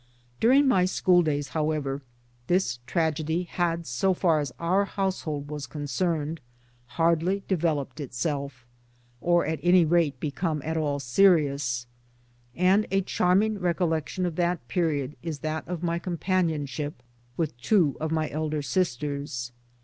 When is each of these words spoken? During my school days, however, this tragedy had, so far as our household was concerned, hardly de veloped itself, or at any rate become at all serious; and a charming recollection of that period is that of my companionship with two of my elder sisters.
During 0.39 0.67
my 0.67 0.85
school 0.85 1.21
days, 1.21 1.49
however, 1.49 2.01
this 2.47 2.79
tragedy 2.87 3.43
had, 3.43 3.85
so 3.85 4.15
far 4.15 4.39
as 4.39 4.51
our 4.59 4.83
household 4.85 5.51
was 5.51 5.67
concerned, 5.67 6.39
hardly 6.97 7.43
de 7.47 7.55
veloped 7.55 7.99
itself, 7.99 8.65
or 9.19 9.45
at 9.45 9.59
any 9.61 9.85
rate 9.85 10.19
become 10.19 10.59
at 10.65 10.75
all 10.75 10.99
serious; 10.99 11.85
and 12.55 12.87
a 12.89 13.01
charming 13.01 13.59
recollection 13.59 14.25
of 14.25 14.37
that 14.37 14.67
period 14.67 15.15
is 15.21 15.37
that 15.45 15.67
of 15.67 15.83
my 15.83 15.99
companionship 15.99 17.03
with 17.37 17.55
two 17.61 17.95
of 17.99 18.11
my 18.11 18.27
elder 18.31 18.63
sisters. 18.63 19.51